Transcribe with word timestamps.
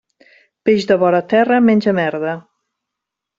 Peix 0.69 0.87
de 0.91 0.97
vora 1.03 1.19
terra 1.33 1.59
menja 1.67 1.93
merda. 1.99 2.33